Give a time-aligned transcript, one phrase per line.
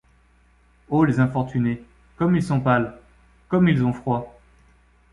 [0.89, 1.83] Ô les infortunés!
[2.15, 2.97] comme ils sont pâles!
[3.49, 4.41] comme ils ont froid!